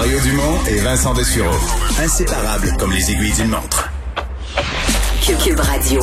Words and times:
Mario 0.00 0.18
Dumont 0.20 0.56
et 0.66 0.76
Vincent 0.76 1.12
Dessureau. 1.12 1.54
Inséparables 2.02 2.74
comme 2.78 2.90
les 2.90 3.10
aiguilles 3.10 3.34
d'une 3.34 3.48
montre. 3.48 3.90
Cube 5.44 5.60
Radio. 5.60 6.00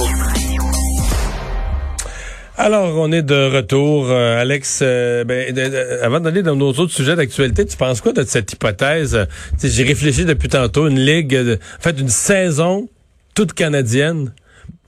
Alors, 2.57 2.95
on 2.99 3.11
est 3.11 3.23
de 3.23 3.55
retour. 3.55 4.05
Euh, 4.11 4.39
Alex, 4.39 4.81
euh, 4.83 5.23
ben, 5.23 5.51
de- 5.51 5.69
de- 5.69 5.99
avant 6.03 6.19
d'aller 6.19 6.43
dans 6.43 6.55
nos 6.55 6.69
autres 6.73 6.91
sujets 6.93 7.15
d'actualité, 7.15 7.65
tu 7.65 7.75
penses 7.75 8.01
quoi 8.01 8.13
de 8.13 8.23
cette 8.23 8.53
hypothèse? 8.53 9.15
Euh, 9.15 9.25
tu 9.59 9.67
sais, 9.67 9.69
J'ai 9.69 9.83
réfléchi 9.83 10.25
depuis 10.25 10.49
tantôt, 10.49 10.87
une 10.87 10.99
ligue, 10.99 11.33
euh, 11.33 11.57
en 11.79 11.81
fait, 11.81 11.99
une 11.99 12.09
saison 12.09 12.87
toute 13.33 13.53
canadienne. 13.53 14.31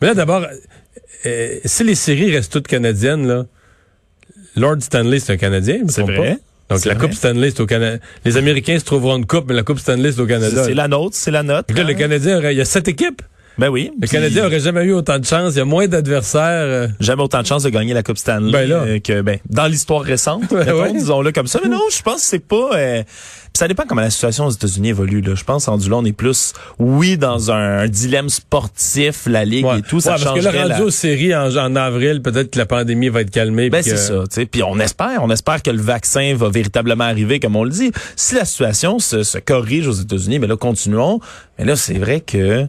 Mais 0.01 0.09
là, 0.09 0.13
d'abord, 0.13 0.45
euh, 1.25 1.55
si 1.65 1.83
les 1.83 1.95
séries 1.95 2.31
restent 2.31 2.53
toutes 2.53 2.67
canadiennes, 2.67 3.25
là, 3.27 3.45
Lord 4.55 4.81
Stanley, 4.81 5.19
c'est 5.19 5.33
un 5.33 5.37
Canadien, 5.37 5.79
C'est 5.87 6.03
vrai. 6.03 6.15
pas? 6.35 6.48
Donc, 6.69 6.85
la 6.85 6.93
vrai. 6.93 7.07
Coupe 7.07 7.15
Stanley, 7.15 7.49
c'est 7.49 7.61
au 7.61 7.65
Canada. 7.65 7.97
Les 8.25 8.37
Américains 8.37 8.77
se 8.77 8.85
trouveront 8.85 9.17
une 9.17 9.25
coupe, 9.25 9.45
mais 9.47 9.55
la 9.55 9.63
Coupe 9.63 9.79
Stanley, 9.79 10.11
c'est 10.11 10.19
au 10.19 10.27
Canada. 10.27 10.63
C'est 10.63 10.73
la 10.73 10.87
nôtre, 10.87 11.15
c'est 11.15 11.31
la. 11.31 11.41
Donc 11.41 11.65
là, 11.75 11.83
le 11.83 11.89
hein? 11.89 11.93
Canadien 11.93 12.51
il 12.51 12.57
y 12.57 12.61
a 12.61 12.65
sept 12.65 12.87
équipes. 12.87 13.21
Ben 13.59 13.69
oui. 13.69 13.91
Le 14.01 14.07
Canadien 14.07 14.45
aurait 14.45 14.59
jamais 14.59 14.83
eu 14.85 14.93
autant 14.93 15.19
de 15.19 15.25
chance. 15.25 15.53
Il 15.53 15.57
y 15.57 15.61
a 15.61 15.65
moins 15.65 15.87
d'adversaires. 15.87 16.41
euh, 16.65 16.87
Jamais 16.99 17.21
autant 17.23 17.41
de 17.41 17.45
chances 17.47 17.63
de 17.63 17.69
gagner 17.69 17.93
la 17.93 18.03
Coupe 18.03 18.17
Stanley 18.17 18.51
Ben 18.51 18.69
là. 18.69 18.75
euh, 18.77 18.99
que 18.99 19.21
ben 19.21 19.39
dans 19.49 19.65
l'histoire 19.67 20.01
récente, 20.01 20.51
Ouais, 20.51 20.59
mettons, 20.65 20.81
ouais. 20.81 20.93
disons-le 20.93 21.31
comme 21.31 21.47
ça. 21.47 21.59
Mais 21.63 21.69
non, 21.69 21.81
je 21.95 22.01
pense 22.01 22.15
que 22.15 22.21
c'est 22.21 22.39
pas. 22.45 22.69
euh, 22.75 23.03
ça 23.55 23.67
dépend 23.67 23.83
comment 23.87 24.01
la 24.01 24.09
situation 24.11 24.45
aux 24.45 24.51
États-Unis 24.51 24.89
évolue. 24.89 25.19
Là. 25.21 25.35
Je 25.35 25.43
pense 25.43 25.67
en 25.67 25.77
du 25.77 25.89
là, 25.89 25.97
on 25.97 26.05
est 26.05 26.13
plus, 26.13 26.53
oui, 26.77 27.17
dans 27.17 27.51
un, 27.51 27.79
un 27.79 27.87
dilemme 27.87 28.29
sportif, 28.29 29.23
la 29.27 29.43
ligue 29.43 29.65
Ouais. 29.65 29.79
et 29.79 29.81
tout. 29.81 29.99
Ça 29.99 30.15
Ouais, 30.15 30.23
parce 30.23 30.39
que 30.39 30.43
là, 30.43 30.51
rendu 30.51 30.69
la- 30.69 30.83
aux 30.83 30.89
séries 30.91 31.35
en, 31.35 31.53
en 31.57 31.75
avril, 31.75 32.21
peut-être 32.21 32.51
que 32.51 32.57
la 32.59 32.65
pandémie 32.65 33.09
va 33.09 33.21
être 33.21 33.31
calmée. 33.31 33.69
Ben 33.69 33.81
c'est 33.83 33.91
que- 33.91 33.97
ça, 33.97 34.13
tu 34.29 34.35
sais. 34.35 34.45
Puis 34.45 34.63
on 34.63 34.79
espère, 34.79 35.21
on 35.21 35.29
espère 35.29 35.61
que 35.61 35.71
le 35.71 35.81
vaccin 35.81 36.33
va 36.35 36.49
véritablement 36.49 37.03
arriver, 37.03 37.39
comme 37.39 37.55
on 37.57 37.63
le 37.65 37.71
dit. 37.71 37.91
Si 38.15 38.35
la 38.35 38.45
situation 38.45 38.99
se, 38.99 39.23
se 39.23 39.37
corrige 39.39 39.87
aux 39.87 39.93
États-Unis, 39.93 40.39
mais 40.39 40.47
là 40.47 40.55
continuons. 40.55 41.19
Mais 41.57 41.65
là, 41.65 41.75
c'est 41.75 41.97
vrai 41.97 42.21
que 42.21 42.67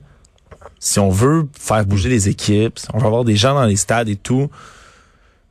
si 0.81 0.99
on 0.99 1.11
veut 1.11 1.47
faire 1.59 1.85
bouger 1.85 2.09
les 2.09 2.29
équipes, 2.29 2.81
on 2.95 2.99
veut 2.99 3.07
avoir 3.07 3.25
des 3.25 3.37
gens 3.37 3.55
dans 3.55 3.67
les 3.67 3.77
stades 3.77 4.09
et 4.09 4.17
tout. 4.17 4.51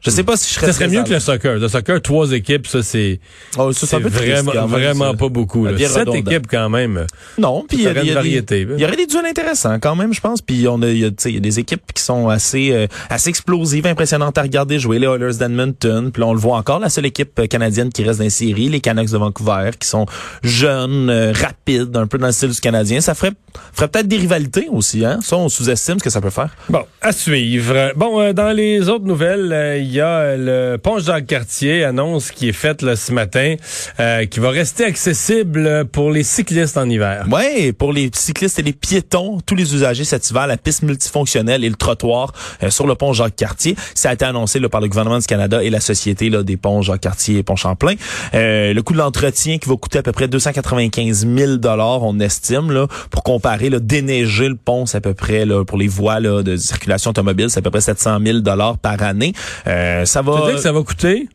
Je 0.02 0.10
sais 0.12 0.24
pas 0.24 0.38
si 0.38 0.48
je 0.50 0.54
serais. 0.56 0.68
Ça 0.68 0.74
serait 0.74 0.88
mieux 0.88 1.04
que 1.04 1.10
le 1.12 1.20
soccer. 1.20 1.56
Le 1.58 1.68
soccer, 1.68 2.02
trois 2.02 2.32
équipes, 2.32 2.68
ça, 2.68 2.82
c'est 2.84 3.20
Oh, 3.58 3.70
vraiment, 3.72 4.54
même, 4.54 4.66
vraiment 4.68 5.12
ça. 5.12 5.18
pas 5.18 5.28
beaucoup. 5.30 5.66
là. 5.66 5.78
Sept 5.78 5.90
redondant. 6.00 6.14
équipes, 6.14 6.48
quand 6.50 6.70
même. 6.70 7.06
Non, 7.38 7.66
puis 7.68 7.80
il 7.80 7.84
y, 7.84 7.88
a- 7.88 8.04
y 8.04 8.12
a 8.12 8.14
variété, 8.14 8.62
il 8.76 8.80
y 8.80 8.86
aurait 8.86 8.96
des 8.96 9.08
duels 9.08 9.26
intéressants 9.26 9.78
quand 9.80 9.96
même, 9.98 10.14
je 10.14 10.22
pense. 10.22 10.42
Puis 10.42 10.68
on 10.70 10.82
a, 10.82 10.88
il 10.88 11.00
y 11.00 11.06
a, 11.06 11.10
tu 11.10 11.16
sais, 11.20 11.30
il 11.32 11.36
y 11.36 11.38
a 11.38 11.42
des 11.42 11.60
équipes 11.60 11.82
qui 11.94 12.02
sont 12.02 12.30
assez, 12.30 12.72
euh, 12.72 12.88
assez 13.10 13.30
explosives, 13.30 13.86
impressionnantes 13.88 14.38
à 14.38 14.42
regarder 14.42 14.80
jouer. 14.80 15.00
Les 15.00 15.08
Oilers 15.08 15.36
d'Edmonton, 15.38 16.12
puis 16.14 16.24
on 16.24 16.34
le 16.34 16.40
voit 16.40 16.56
encore, 16.58 16.80
la 16.80 16.90
seule 16.90 17.06
équipe 17.06 17.38
euh, 17.40 17.48
canadienne 17.48 17.90
qui 17.90 18.04
reste 18.04 18.20
dans 18.20 18.24
les 18.26 18.30
séries, 18.30 18.70
les 18.70 18.80
Canucks 18.80 19.10
de 19.12 19.18
Vancouver, 19.18 19.72
qui 19.78 19.88
sont 19.88 20.06
jeunes, 20.44 21.10
euh, 21.10 21.34
rapides, 21.34 21.96
un 21.98 22.08
peu 22.08 22.18
dans 22.18 22.28
le 22.28 22.34
style 22.34 22.50
du 22.50 22.60
Canadien. 22.60 23.02
Ça 23.02 23.14
ferait, 23.16 23.32
ferait 23.74 23.88
peut-être 23.90 24.08
des 24.08 24.18
rivalités 24.18 24.68
aussi, 24.72 25.04
hein? 25.04 25.20
Ça, 25.22 25.36
on 25.36 25.50
sous-estime 25.50 26.00
ce 26.00 26.04
que 26.06 26.10
ça 26.10 26.22
peut 26.22 26.30
faire. 26.30 26.50
Bon, 26.70 26.84
à 27.02 27.12
suivre. 27.12 27.92
Bon, 27.96 28.22
euh, 28.22 28.34
dans 28.34 28.52
les 28.56 28.88
autres 28.90 29.06
nouvelles, 29.06 29.52
euh, 29.52 29.78
il 29.90 29.96
y 29.96 30.02
a 30.02 30.38
le 30.38 30.78
pont 30.78 31.00
Jacques-Cartier, 31.00 31.84
annonce 31.84 32.30
qui 32.30 32.48
est 32.48 32.54
faite 32.54 32.84
là, 32.84 32.96
ce 32.96 33.12
matin, 33.12 33.56
euh, 34.00 34.26
qui 34.26 34.40
va 34.40 34.52
rester 34.52 34.86
accessible 34.86 35.86
pour 35.92 36.12
les 36.12 36.22
cyclistes 36.22 36.78
en 36.78 36.88
hiver. 36.88 37.26
Ouais, 37.32 37.74
pour 37.74 37.92
les 37.92 38.12
cyclistes 38.14 38.60
et 38.60 38.62
les 38.62 38.74
piétons, 38.74 39.40
tous 39.44 39.56
les 39.56 39.74
usagers 39.74 40.04
cet 40.04 40.30
hiver, 40.30 40.46
la 40.46 40.58
piste 40.58 40.84
multifonctionnelle 40.84 41.64
et 41.64 41.70
le 41.70 41.76
trottoir 41.76 42.34
euh, 42.62 42.70
sur 42.70 42.86
le 42.86 42.94
pont 42.94 43.14
Jacques-Cartier, 43.14 43.76
ça 43.96 44.12
a 44.12 44.14
été 44.14 44.26
annoncé 44.26 44.60
là, 44.60 44.70
par 44.70 44.80
le 44.80 44.90
gouvernement 44.90 45.18
du 45.18 45.26
Canada 45.26 45.64
et 45.64 45.72
la 45.72 45.80
société 45.80 46.30
là, 46.30 46.44
des 46.44 46.56
ponts 46.56 46.84
Jacques-Cartier 46.84 47.40
et 47.40 47.44
pont 47.44 47.56
Champlain. 47.56 47.96
Euh, 48.36 48.76
le 48.76 48.82
coût 48.84 48.94
de 48.94 49.00
l'entretien 49.00 49.58
qui 49.58 49.68
va 49.70 49.76
coûter 49.76 49.98
à 49.98 50.04
peu 50.04 50.12
près 50.12 50.28
295 50.28 51.26
000 51.36 51.58
dollars, 51.58 52.04
on 52.04 52.20
estime 52.20 52.72
là, 52.72 52.86
pour 53.10 53.24
comparer 53.24 53.72
là, 53.72 53.80
déneiger 53.80 54.50
le 54.50 54.56
pont, 54.56 54.86
c'est 54.86 54.98
à 54.98 55.02
peu 55.02 55.16
près 55.16 55.48
là, 55.48 55.66
pour 55.66 55.80
les 55.80 55.88
voies 55.88 56.20
là, 56.20 56.44
de 56.44 56.58
circulation 56.58 57.10
automobile, 57.10 57.50
c'est 57.50 57.58
à 57.58 57.64
peu 57.64 57.72
près 57.72 57.82
700 57.82 58.20
000 58.24 58.40
dollars 58.42 58.78
par 58.78 59.02
année. 59.02 59.34
Euh, 59.66 59.79
ça 60.06 60.22
va. 60.22 60.44
Tu 60.50 60.56
que 60.56 60.62
ça 60.62 60.72
va 60.72 60.82
coûter, 60.84 61.28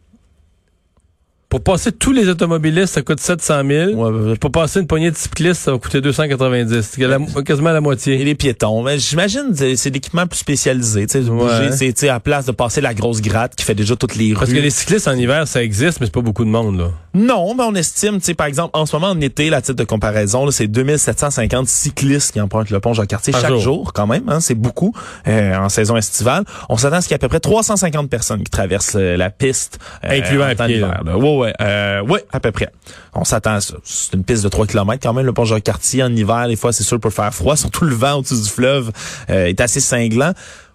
pour 1.49 1.62
passer 1.62 1.93
tous 1.93 2.10
les 2.10 2.28
automobilistes, 2.28 2.94
ça 2.94 3.03
coûte 3.03 3.21
700 3.21 3.62
000. 3.66 3.91
Ouais, 3.93 4.10
ouais, 4.10 4.31
ouais. 4.31 4.37
Pour 4.37 4.50
passer 4.50 4.81
une 4.81 4.88
poignée 4.88 5.10
de 5.12 5.16
cyclistes, 5.16 5.60
ça 5.62 5.71
va 5.72 5.78
coûter 5.78 6.00
290. 6.00 6.81
C'est 6.82 7.06
la- 7.06 7.19
quasiment 7.44 7.71
la 7.71 7.78
Et 7.78 7.81
moitié. 7.81 8.25
les 8.25 8.34
piétons. 8.34 8.82
Mais 8.82 8.99
j'imagine 8.99 9.53
c'est 9.55 9.77
c'est 9.77 9.91
l'équipement 9.91 10.27
plus 10.27 10.38
spécialisé. 10.38 11.06
Tu 11.06 11.22
sais, 11.22 11.93
c'est 11.94 12.09
à 12.09 12.19
place 12.19 12.47
de 12.47 12.53
passer 12.53 12.81
la 12.81 12.93
grosse 12.93 13.21
gratte 13.22 13.55
qui 13.55 13.65
fait 13.65 13.77
déjà 13.77 13.94
toutes 13.94 14.16
les 14.16 14.34
Parce 14.34 14.49
rues. 14.50 14.56
que 14.56 14.61
les 14.61 14.71
cyclistes 14.71 15.06
en 15.06 15.16
hiver, 15.16 15.47
ça 15.47 15.62
existe, 15.62 16.00
mais 16.00 16.06
c'est 16.06 16.12
pas 16.15 16.22
beaucoup 16.22 16.44
de 16.44 16.50
monde, 16.50 16.78
là. 16.78 16.91
Non, 17.14 17.54
mais 17.54 17.62
on 17.62 17.75
estime, 17.75 18.19
tu 18.19 18.25
sais, 18.26 18.34
par 18.34 18.47
exemple, 18.48 18.70
en 18.76 18.86
ce 18.86 18.97
moment, 18.97 19.10
en 19.10 19.20
été, 19.20 19.48
la 19.48 19.62
titre 19.62 19.78
de 19.78 19.84
comparaison, 19.84 20.44
là, 20.47 20.50
c'est 20.52 20.66
2750 20.66 21.69
cyclistes 21.69 22.32
qui 22.32 22.41
empruntent 22.41 22.70
le 22.70 22.80
pont 22.80 22.92
Jacques-Cartier 22.92 23.32
chaque 23.32 23.50
jour. 23.50 23.60
jour. 23.60 23.92
quand 23.92 24.06
même. 24.08 24.28
Hein, 24.28 24.41
c'est 24.41 24.56
beaucoup 24.56 24.92
euh, 25.28 25.56
en 25.56 25.69
saison 25.69 25.97
estivale. 25.97 26.44
On 26.69 26.76
s'attend 26.76 26.97
à 26.97 27.00
ce 27.00 27.06
qu'il 27.06 27.12
y 27.12 27.14
ait 27.14 27.16
à 27.16 27.20
peu 27.20 27.28
près 27.28 27.38
350 27.41 28.10
personnes 28.10 28.42
qui 28.42 28.50
traversent 28.50 28.97
euh, 28.97 29.16
la 29.16 29.30
piste. 29.30 29.78
euh, 30.04 30.08
Incluant 30.10 30.47
à 30.47 30.54
pied, 30.56 30.80
là. 30.80 31.02
Ouais, 31.04 31.36
ouais, 31.38 31.52
euh, 31.60 32.02
ouais, 32.02 32.25
à 32.32 32.41
peu 32.41 32.50
près. 32.50 32.70
On 33.14 33.22
s'attend 33.25 33.54
à 33.54 33.60
ça. 33.60 33.75
C'est 33.84 34.14
une 34.14 34.25
piste 34.25 34.42
de 34.42 34.48
3 34.48 34.66
km 34.66 34.98
quand 35.00 35.12
même, 35.12 35.25
le 35.26 35.32
pont 35.32 35.44
Jacques-Cartier. 35.44 36.02
En 36.02 36.12
hiver, 36.14 36.48
des 36.48 36.56
fois, 36.56 36.72
c'est 36.72 36.82
sûr, 36.84 36.98
pour 36.98 37.12
faire 37.12 37.32
froid. 37.32 37.56
Surtout 37.64 37.84
le 37.84 37.94
vent 37.94 38.14
au-dessus 38.14 38.42
du 38.42 38.48
fleuve 38.48 38.91
euh, 39.31 39.46
est 39.46 39.60
assez 39.60 39.81
cinglant. 39.81 40.32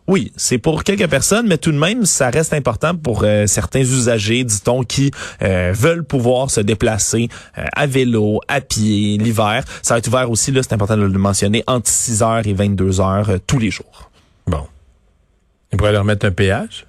Oui, 0.09 0.31
c'est 0.35 0.57
pour 0.57 0.83
quelques 0.83 1.07
personnes, 1.07 1.45
mais 1.47 1.59
tout 1.59 1.71
de 1.71 1.77
même, 1.77 2.03
ça 2.03 2.31
reste 2.31 2.51
important 2.53 2.95
pour 2.95 3.23
euh, 3.23 3.45
certains 3.45 3.81
usagers, 3.81 4.43
dit-on, 4.43 4.81
qui 4.81 5.11
euh, 5.43 5.71
veulent 5.71 6.03
pouvoir 6.03 6.49
se 6.49 6.61
déplacer 6.61 7.29
euh, 7.59 7.65
à 7.73 7.85
vélo, 7.85 8.41
à 8.47 8.59
pied, 8.59 9.19
l'hiver. 9.19 9.63
Ça 9.83 9.93
va 9.93 9.99
être 9.99 10.07
ouvert 10.07 10.31
aussi, 10.31 10.51
là, 10.51 10.63
c'est 10.63 10.73
important 10.73 10.97
de 10.97 11.03
le 11.03 11.19
mentionner, 11.19 11.63
entre 11.67 11.91
6h 11.91 12.47
et 12.49 12.55
22h 12.55 13.29
euh, 13.29 13.37
tous 13.45 13.59
les 13.59 13.69
jours. 13.69 14.09
Bon. 14.47 14.65
Ils 15.71 15.77
pourraient 15.77 15.91
leur 15.91 16.05
mettre 16.05 16.25
un 16.25 16.31
péage? 16.31 16.87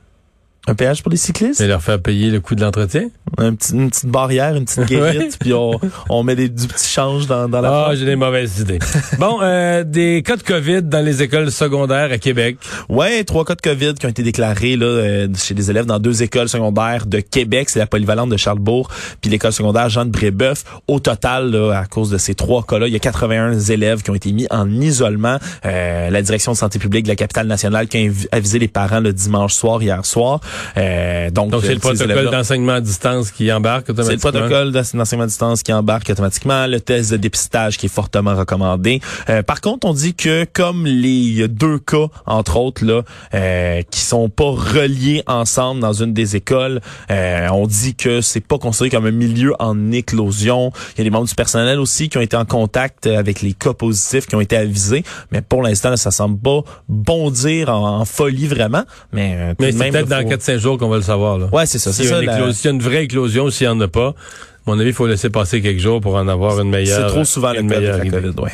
Un 0.66 0.74
péage 0.74 1.02
pour 1.02 1.10
les 1.10 1.18
cyclistes? 1.18 1.60
et 1.60 1.66
leur 1.66 1.82
faire 1.82 2.00
payer 2.00 2.30
le 2.30 2.40
coût 2.40 2.54
de 2.54 2.62
l'entretien? 2.62 3.10
Un 3.40 3.54
petit- 3.54 3.72
une 3.72 3.90
petite 3.90 4.06
barrière, 4.06 4.54
une 4.54 4.64
petite 4.66 4.84
guérite, 4.88 5.38
puis 5.40 5.52
on, 5.54 5.72
on 6.08 6.22
met 6.22 6.36
des, 6.36 6.48
du 6.48 6.66
petit 6.66 6.88
change 6.88 7.26
dans, 7.26 7.48
dans 7.48 7.60
la 7.60 7.86
Ah, 7.88 7.94
j'ai 7.94 8.04
des 8.04 8.16
mauvaises 8.16 8.60
idées. 8.60 8.78
bon, 9.18 9.38
euh, 9.42 9.82
des 9.84 10.22
cas 10.24 10.36
de 10.36 10.42
COVID 10.42 10.82
dans 10.82 11.04
les 11.04 11.22
écoles 11.22 11.50
secondaires 11.50 12.12
à 12.12 12.18
Québec. 12.18 12.58
Ouais, 12.88 13.24
trois 13.24 13.44
cas 13.44 13.54
de 13.54 13.60
COVID 13.62 13.94
qui 13.94 14.06
ont 14.06 14.10
été 14.10 14.22
déclarés 14.22 14.76
là 14.76 14.86
euh, 14.86 15.28
chez 15.36 15.54
des 15.54 15.70
élèves 15.70 15.86
dans 15.86 15.98
deux 15.98 16.22
écoles 16.22 16.48
secondaires 16.48 17.06
de 17.06 17.20
Québec, 17.20 17.70
c'est 17.70 17.78
la 17.78 17.86
polyvalente 17.86 18.30
de 18.30 18.36
Charlebourg, 18.36 18.88
puis 19.20 19.30
l'école 19.30 19.52
secondaire 19.52 19.88
Jean 19.88 20.04
de 20.04 20.10
Brébeuf. 20.10 20.64
Au 20.86 21.00
total, 21.00 21.50
là, 21.50 21.72
à 21.78 21.86
cause 21.86 22.10
de 22.10 22.18
ces 22.18 22.34
trois 22.34 22.62
cas-là, 22.64 22.86
il 22.88 22.92
y 22.92 22.96
a 22.96 23.00
81 23.00 23.58
élèves 23.58 24.02
qui 24.02 24.10
ont 24.10 24.14
été 24.14 24.32
mis 24.32 24.46
en 24.50 24.70
isolement. 24.70 25.38
Euh, 25.64 26.10
la 26.10 26.22
direction 26.22 26.52
de 26.52 26.56
santé 26.56 26.78
publique 26.78 27.04
de 27.04 27.08
la 27.08 27.16
capitale 27.16 27.46
nationale 27.46 27.88
qui 27.88 28.08
a 28.32 28.36
avisé 28.36 28.58
les 28.58 28.68
parents 28.68 29.00
le 29.00 29.12
dimanche 29.12 29.54
soir, 29.54 29.82
hier 29.82 30.04
soir. 30.04 30.40
Euh, 30.76 31.30
donc, 31.30 31.50
Donc, 31.50 31.62
c'est 31.62 31.70
euh, 31.70 31.74
le 31.74 31.80
protocole 31.80 32.30
d'enseignement 32.30 32.72
à 32.74 32.80
distance 32.80 33.29
qui 33.32 33.52
embarque 33.52 33.86
c'est 33.86 33.92
automatiquement. 33.92 34.30
le 34.30 34.38
protocole 34.38 34.72
d'ense- 34.72 34.94
d'enseignement 34.94 35.24
à 35.24 35.28
distance 35.28 35.62
qui 35.62 35.72
embarque 35.72 36.08
automatiquement, 36.10 36.66
le 36.66 36.80
test 36.80 37.10
de 37.12 37.16
dépistage 37.16 37.76
qui 37.78 37.86
est 37.86 37.90
fortement 37.90 38.34
recommandé. 38.34 39.00
Euh, 39.28 39.42
par 39.42 39.60
contre, 39.60 39.86
on 39.86 39.92
dit 39.94 40.14
que 40.14 40.44
comme 40.52 40.86
les 40.86 41.48
deux 41.48 41.78
cas, 41.78 42.06
entre 42.26 42.56
autres, 42.56 42.84
là, 42.84 43.02
euh, 43.34 43.82
qui 43.90 44.00
sont 44.00 44.28
pas 44.28 44.50
reliés 44.50 45.22
ensemble 45.26 45.80
dans 45.80 45.92
une 45.92 46.12
des 46.12 46.36
écoles, 46.36 46.80
euh, 47.10 47.48
on 47.52 47.66
dit 47.66 47.94
que 47.94 48.20
c'est 48.20 48.40
pas 48.40 48.58
considéré 48.58 48.90
comme 48.90 49.06
un 49.06 49.10
milieu 49.10 49.52
en 49.58 49.92
éclosion. 49.92 50.72
Il 50.94 50.98
y 50.98 51.00
a 51.02 51.04
des 51.04 51.10
membres 51.10 51.28
du 51.28 51.34
personnel 51.34 51.78
aussi 51.78 52.08
qui 52.08 52.18
ont 52.18 52.22
été 52.22 52.36
en 52.36 52.44
contact 52.44 53.06
avec 53.06 53.42
les 53.42 53.52
cas 53.52 53.72
positifs 53.72 54.26
qui 54.26 54.34
ont 54.36 54.40
été 54.40 54.56
avisés, 54.56 55.04
mais 55.32 55.40
pour 55.42 55.62
l'instant, 55.62 55.96
ça 55.96 56.10
semble 56.10 56.38
pas 56.38 56.60
bondir 56.88 57.68
en, 57.70 58.00
en 58.00 58.04
folie 58.04 58.46
vraiment. 58.46 58.82
Mais, 59.12 59.34
euh, 59.36 59.54
Mais 59.58 59.72
c'est 59.72 59.90
peut-être 59.90 60.08
dans 60.08 60.22
faut- 60.22 60.28
4-5 60.28 60.58
jours 60.58 60.78
qu'on 60.78 60.88
va 60.88 60.96
le 60.96 61.02
savoir. 61.02 61.38
Là. 61.38 61.46
Ouais, 61.52 61.66
c'est 61.66 61.78
ça. 61.78 61.92
C'est 61.92 62.04
ça. 62.04 62.20
la- 62.20 62.50
une 62.70 62.82
vraie 62.82 63.04
éclosion, 63.04 63.19
s'il 63.28 63.66
n'y 63.66 63.72
en 63.72 63.80
a 63.80 63.88
pas, 63.88 64.08
à 64.08 64.14
mon 64.66 64.78
avis, 64.78 64.90
il 64.90 64.94
faut 64.94 65.06
laisser 65.06 65.30
passer 65.30 65.60
quelques 65.60 65.80
jours 65.80 66.00
pour 66.00 66.14
en 66.16 66.28
avoir 66.28 66.60
une 66.60 66.70
meilleure. 66.70 67.08
C'est 67.08 67.14
trop 67.14 67.24
souvent 67.24 67.52
une 67.54 67.66
meilleure 67.66 68.04
idée. 68.04 68.20
COVID, 68.20 68.40
ouais. 68.40 68.50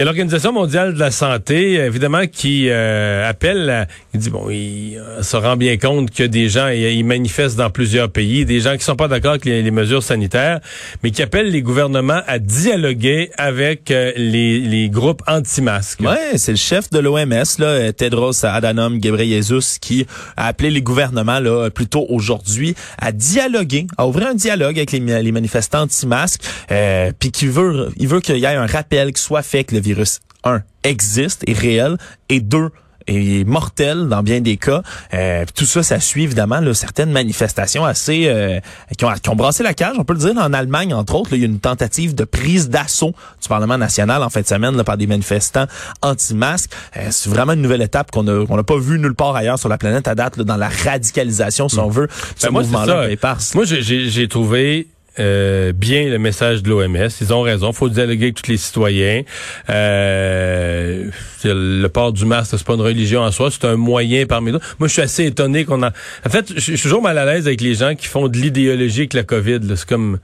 Il 0.00 0.04
y 0.04 0.04
a 0.04 0.06
l'Organisation 0.06 0.54
mondiale 0.54 0.94
de 0.94 0.98
la 0.98 1.10
santé, 1.10 1.74
évidemment, 1.74 2.26
qui 2.26 2.70
euh, 2.70 3.28
appelle, 3.28 3.86
il 4.14 4.20
dit, 4.20 4.30
bon, 4.30 4.48
il 4.48 4.96
euh, 4.96 5.22
se 5.22 5.36
rend 5.36 5.58
bien 5.58 5.76
compte 5.76 6.10
que 6.10 6.22
des 6.22 6.48
gens, 6.48 6.68
il, 6.68 6.80
il 6.80 7.04
manifeste 7.04 7.58
dans 7.58 7.68
plusieurs 7.68 8.08
pays, 8.08 8.46
des 8.46 8.60
gens 8.60 8.78
qui 8.78 8.82
sont 8.82 8.96
pas 8.96 9.08
d'accord 9.08 9.32
avec 9.32 9.44
les, 9.44 9.70
mesures 9.70 10.02
sanitaires, 10.02 10.60
mais 11.02 11.10
qui 11.10 11.20
appellent 11.20 11.50
les 11.50 11.60
gouvernements 11.60 12.22
à 12.26 12.38
dialoguer 12.38 13.30
avec 13.36 13.90
euh, 13.90 14.12
les, 14.16 14.60
les 14.60 14.88
groupes 14.88 15.20
anti-masques. 15.26 16.00
Ouais, 16.00 16.38
c'est 16.38 16.52
le 16.52 16.56
chef 16.56 16.88
de 16.88 16.98
l'OMS, 16.98 17.58
là, 17.58 17.92
Tedros 17.92 18.46
Adhanom 18.46 18.96
Ghebreyesus, 18.96 19.78
qui 19.82 20.06
a 20.38 20.46
appelé 20.46 20.70
les 20.70 20.80
gouvernements 20.80 21.40
là 21.40 21.68
plus 21.68 21.88
tôt 21.88 22.06
aujourd'hui 22.08 22.74
à 22.96 23.12
dialoguer, 23.12 23.86
à 23.98 24.06
ouvrir 24.06 24.28
un 24.28 24.34
dialogue 24.34 24.78
avec 24.78 24.92
les, 24.92 25.22
les 25.22 25.32
manifestants 25.32 25.82
anti-masques, 25.82 26.40
euh, 26.70 27.12
puis 27.18 27.30
qui 27.30 27.48
veut, 27.48 27.90
il 27.98 28.08
veut 28.08 28.20
qu'il 28.20 28.38
y 28.38 28.44
ait 28.44 28.46
un 28.46 28.64
rappel 28.64 29.12
qui 29.12 29.20
soit 29.20 29.42
fait 29.42 29.64
que 29.64 29.74
le 29.74 29.82
virus 29.94 30.20
un 30.44 30.62
existe, 30.84 31.42
est 31.46 31.58
réel, 31.58 31.96
et 32.28 32.40
deux 32.40 32.70
et 33.06 33.44
mortelle 33.44 34.08
dans 34.08 34.22
bien 34.22 34.40
des 34.40 34.56
cas. 34.56 34.82
Euh, 35.14 35.44
tout 35.54 35.64
ça, 35.64 35.82
ça 35.82 36.00
suit 36.00 36.24
évidemment 36.24 36.60
là, 36.60 36.74
certaines 36.74 37.10
manifestations 37.10 37.84
assez 37.84 38.26
euh, 38.26 38.60
qui, 38.96 39.04
ont, 39.04 39.12
qui 39.20 39.28
ont 39.30 39.36
brassé 39.36 39.62
la 39.62 39.74
cage, 39.74 39.96
on 39.98 40.04
peut 40.04 40.12
le 40.12 40.20
dire. 40.20 40.34
En 40.36 40.52
Allemagne, 40.52 40.94
entre 40.94 41.16
autres, 41.16 41.30
là, 41.30 41.36
il 41.38 41.40
y 41.40 41.44
a 41.44 41.46
une 41.46 41.60
tentative 41.60 42.14
de 42.14 42.24
prise 42.24 42.68
d'assaut 42.68 43.14
du 43.42 43.48
Parlement 43.48 43.78
national 43.78 44.22
en 44.22 44.30
fin 44.30 44.42
de 44.42 44.46
semaine 44.46 44.76
là, 44.76 44.84
par 44.84 44.96
des 44.96 45.06
manifestants 45.06 45.66
anti-masques. 46.02 46.70
Euh, 46.96 47.08
c'est 47.10 47.30
vraiment 47.30 47.54
une 47.54 47.62
nouvelle 47.62 47.82
étape 47.82 48.10
qu'on 48.10 48.26
a 48.28 48.46
qu'on 48.46 48.56
n'a 48.56 48.62
pas 48.62 48.78
vu 48.78 48.98
nulle 48.98 49.14
part 49.14 49.34
ailleurs 49.34 49.58
sur 49.58 49.68
la 49.68 49.78
planète 49.78 50.06
à 50.06 50.14
date 50.14 50.36
là, 50.36 50.44
dans 50.44 50.56
la 50.56 50.68
radicalisation, 50.68 51.68
si 51.68 51.78
on 51.78 51.88
veut, 51.88 52.08
ce 52.36 52.46
Ben, 52.46 52.48
c'est 52.48 52.50
mouvement-là. 52.50 53.08
Moi, 53.54 53.64
j'ai 53.64 54.28
trouvé 54.28 54.86
euh, 55.18 55.72
bien 55.72 56.08
le 56.08 56.18
message 56.18 56.62
de 56.62 56.70
l'OMS. 56.70 57.08
Ils 57.20 57.32
ont 57.32 57.42
raison. 57.42 57.72
faut 57.72 57.88
dialoguer 57.88 58.24
avec 58.24 58.36
tous 58.36 58.50
les 58.50 58.56
citoyens. 58.56 59.22
Euh, 59.68 61.10
le 61.44 61.86
port 61.88 62.12
du 62.12 62.24
masque, 62.24 62.54
c'est 62.56 62.64
pas 62.64 62.74
une 62.74 62.80
religion 62.80 63.22
en 63.22 63.30
soi, 63.30 63.50
c'est 63.50 63.64
un 63.64 63.76
moyen 63.76 64.26
parmi 64.26 64.52
d'autres. 64.52 64.76
Moi, 64.78 64.88
je 64.88 64.92
suis 64.92 65.02
assez 65.02 65.26
étonné 65.26 65.64
qu'on 65.64 65.82
a... 65.82 65.90
En 66.26 66.30
fait, 66.30 66.52
je 66.54 66.60
suis 66.60 66.80
toujours 66.80 67.02
mal 67.02 67.18
à 67.18 67.24
l'aise 67.24 67.46
avec 67.46 67.60
les 67.60 67.74
gens 67.74 67.94
qui 67.94 68.06
font 68.06 68.28
de 68.28 68.36
l'idéologie 68.36 69.00
avec 69.00 69.14
la 69.14 69.24
COVID. 69.24 69.60
C'est 69.74 69.88
comme... 69.88 70.18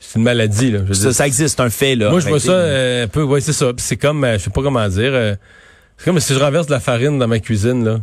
C'est 0.00 0.18
une 0.18 0.24
maladie. 0.24 0.70
Là. 0.70 0.80
Je 0.86 0.92
Ça, 0.92 1.12
ça 1.12 1.26
existe, 1.26 1.56
c'est 1.56 1.62
un 1.62 1.70
fait 1.70 1.94
là. 1.96 2.10
moi, 2.10 2.20
je 2.20 2.28
vois 2.28 2.40
ça 2.40 2.52
euh, 2.52 3.04
un 3.04 3.08
peu... 3.08 3.22
Ouais, 3.22 3.40
c'est 3.40 3.52
ça. 3.52 3.72
C'est 3.78 3.96
comme... 3.96 4.24
euh, 4.24 4.38
je 4.38 4.44
sais 4.44 4.50
pas 4.50 4.62
comment 4.62 4.86
dire... 4.88 5.12
euh, 5.14 5.34
c'est 5.96 6.06
comme 6.06 6.20
si 6.20 6.34
je 6.34 6.38
renverse 6.38 6.66
de 6.66 6.72
la 6.72 6.80
farine 6.80 7.18
dans 7.18 7.28
ma 7.28 7.38
cuisine, 7.38 7.84
là. 7.84 8.00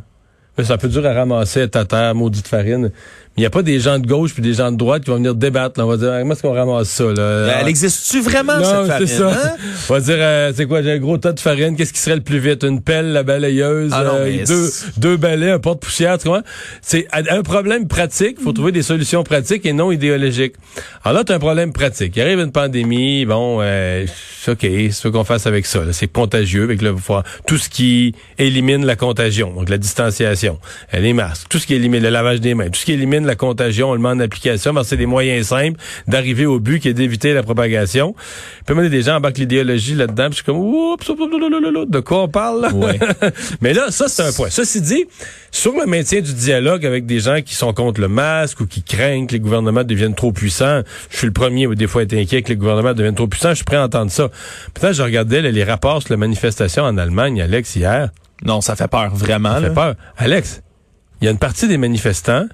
Mais 0.61 0.67
C'est 0.67 0.73
un 0.73 0.77
peu 0.77 0.87
dur 0.87 1.03
à 1.05 1.13
ramasser 1.13 1.61
à 1.73 1.85
terre, 1.85 2.13
maudite 2.15 2.47
farine. 2.47 2.91
Mais 3.37 3.37
il 3.37 3.41
n'y 3.43 3.45
a 3.45 3.49
pas 3.49 3.61
des 3.63 3.79
gens 3.79 3.97
de 3.97 4.05
gauche 4.05 4.33
puis 4.33 4.43
des 4.43 4.53
gens 4.55 4.73
de 4.73 4.77
droite 4.77 5.03
qui 5.05 5.09
vont 5.09 5.15
venir 5.15 5.33
débattre. 5.35 5.79
là. 5.79 5.85
On 5.85 5.89
va 5.89 5.95
dire, 5.97 6.11
Ah, 6.13 6.19
comment 6.19 6.33
est-ce 6.33 6.41
qu'on 6.41 6.53
ramasse 6.53 6.89
ça? 6.89 7.05
Là? 7.05 7.13
Euh, 7.19 7.53
Elle 7.61 7.67
existe-tu 7.69 8.19
vraiment, 8.21 8.57
non, 8.57 8.63
cette 8.81 8.87
farine? 8.87 9.07
c'est 9.07 9.17
ça. 9.17 9.29
hein? 9.31 9.51
On 9.89 9.93
va 9.93 9.99
dire, 10.01 10.15
euh, 10.19 10.51
c'est 10.53 10.65
quoi, 10.65 10.83
j'ai 10.83 10.91
un 10.91 10.97
gros 10.99 11.17
tas 11.17 11.31
de 11.31 11.39
farine, 11.39 11.75
qu'est-ce 11.77 11.93
qui 11.93 11.99
serait 11.99 12.17
le 12.17 12.21
plus 12.23 12.39
vite? 12.39 12.63
Une 12.63 12.81
pelle, 12.81 13.13
la 13.13 13.23
balayeuse, 13.23 13.91
Ah 13.95 14.03
non, 14.03 14.11
euh, 14.17 14.45
deux, 14.45 14.69
deux 14.97 15.15
balais, 15.17 15.49
un 15.51 15.59
porte-poussière? 15.59 16.17
C'est 16.81 17.07
un 17.13 17.41
problème 17.41 17.87
pratique, 17.87 18.39
faut 18.41 18.51
trouver 18.51 18.73
des 18.73 18.81
solutions 18.83 19.23
pratiques 19.23 19.65
et 19.65 19.71
non 19.73 19.91
idéologiques. 19.93 20.55
Alors 21.05 21.19
là, 21.19 21.23
tu 21.23 21.31
as 21.31 21.35
un 21.35 21.39
problème 21.39 21.71
pratique. 21.71 22.13
Il 22.17 22.21
arrive 22.21 22.39
une 22.39 22.51
pandémie, 22.51 23.25
bon, 23.25 23.59
euh, 23.61 24.05
OK, 24.49 24.57
c'est 24.61 24.91
ce 24.91 25.07
qu'on 25.07 25.23
fasse 25.23 25.47
avec 25.47 25.65
ça. 25.65 25.79
là. 25.85 25.93
C'est 25.93 26.07
contagieux, 26.11 26.63
avec 26.63 26.81
le 26.81 26.93
tout 27.47 27.57
ce 27.57 27.69
qui 27.69 28.13
élimine 28.37 28.85
la 28.85 28.97
contagion, 28.97 29.53
donc 29.53 29.69
la 29.69 29.77
distanciation, 29.77 30.50
les 30.93 31.13
masques, 31.13 31.47
tout 31.49 31.59
ce 31.59 31.67
qui 31.67 31.73
élimine 31.73 32.03
le 32.03 32.09
lavage 32.09 32.41
des 32.41 32.53
mains, 32.53 32.69
tout 32.69 32.79
ce 32.79 32.85
qui 32.85 32.93
élimine 32.93 33.25
la 33.25 33.35
contagion, 33.35 33.89
on 33.89 33.93
le 33.93 33.99
met 33.99 34.09
en 34.09 34.19
application, 34.19 34.73
parce 34.73 34.87
que 34.87 34.89
c'est 34.91 34.97
des 34.97 35.05
moyens 35.05 35.47
simples 35.47 35.79
d'arriver 36.07 36.45
au 36.45 36.59
but 36.59 36.79
qui 36.79 36.89
est 36.89 36.93
d'éviter 36.93 37.33
la 37.33 37.43
propagation. 37.43 38.15
Puis 38.65 38.75
moi, 38.75 38.87
des 38.87 39.01
gens 39.01 39.17
embarquent 39.17 39.39
l'idéologie 39.39 39.95
là-dedans, 39.95 40.25
puis 40.25 40.31
je 40.31 40.35
suis 40.35 40.45
comme, 40.45 40.57
oups, 40.57 41.05
de 41.07 41.99
quoi 41.99 42.23
on 42.23 42.27
parle? 42.27 42.61
là? 42.61 42.73
Ouais. 42.73 42.99
Mais 43.61 43.73
là, 43.73 43.91
ça, 43.91 44.07
c'est 44.07 44.23
un 44.23 44.31
point. 44.31 44.49
Ceci 44.49 44.81
dit, 44.81 45.05
sur 45.51 45.73
le 45.73 45.85
maintien 45.85 46.21
du 46.21 46.33
dialogue 46.33 46.85
avec 46.85 47.05
des 47.05 47.19
gens 47.19 47.41
qui 47.41 47.55
sont 47.55 47.73
contre 47.73 48.01
le 48.01 48.07
masque 48.07 48.61
ou 48.61 48.65
qui 48.65 48.83
craignent 48.83 49.27
que 49.27 49.33
les 49.33 49.39
gouvernements 49.39 49.83
deviennent 49.83 50.15
trop 50.15 50.31
puissants, 50.31 50.81
je 51.09 51.17
suis 51.17 51.27
le 51.27 51.33
premier, 51.33 51.67
des 51.75 51.87
fois, 51.87 52.01
à 52.01 52.03
être 52.03 52.13
inquiet 52.13 52.41
que 52.41 52.49
les 52.49 52.55
gouvernements 52.55 52.93
deviennent 52.93 53.15
trop 53.15 53.27
puissants, 53.27 53.49
je 53.49 53.55
suis 53.55 53.65
prêt 53.65 53.77
à 53.77 53.83
entendre 53.83 54.11
ça. 54.11 54.29
Peut-être 54.73 54.93
je 54.93 55.03
regardais 55.03 55.41
là, 55.41 55.51
les 55.51 55.63
rapports 55.63 56.01
sur 56.01 56.13
la 56.13 56.17
manifestation 56.17 56.83
en 56.83 56.97
Allemagne, 56.97 57.41
Alex, 57.41 57.75
hier. 57.75 58.09
Non, 58.43 58.61
ça 58.61 58.75
fait 58.75 58.87
peur, 58.87 59.13
vraiment. 59.15 59.53
Ça 59.53 59.59
là. 59.59 59.67
fait 59.69 59.73
peur. 59.75 59.95
Alex, 60.17 60.61
il 61.21 61.25
y 61.25 61.27
a 61.27 61.31
une 61.31 61.37
partie 61.37 61.67
des 61.67 61.77
manifestants 61.77 62.47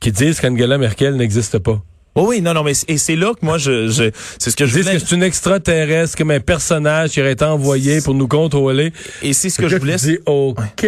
qui 0.00 0.12
disent 0.12 0.40
qu'Angela 0.40 0.78
Merkel 0.78 1.16
n'existe 1.16 1.58
pas. 1.58 1.82
Oh 2.16 2.26
oui, 2.28 2.40
non, 2.40 2.54
non, 2.54 2.62
mais 2.62 2.74
c'est- 2.74 2.88
et 2.90 2.96
c'est 2.98 3.16
là 3.16 3.32
que 3.34 3.44
moi, 3.44 3.58
je, 3.58 3.88
je 3.88 4.10
c'est 4.38 4.50
ce 4.50 4.56
que 4.56 4.66
je 4.66 4.72
voulais, 4.78 4.92
que 4.94 4.98
c'est 5.00 5.14
une 5.14 5.22
extraterrestre, 5.22 6.16
comme 6.16 6.30
un 6.30 6.40
personnage 6.40 7.10
qui 7.10 7.20
aurait 7.20 7.32
été 7.32 7.44
envoyé 7.44 8.00
pour 8.00 8.14
nous 8.14 8.28
contrôler. 8.28 8.92
et 9.22 9.32
c'est 9.32 9.50
ce 9.50 9.58
que 9.58 9.68
je 9.68 9.76
voulais, 9.76 9.96
dis, 9.96 10.18
OK, 10.26 10.84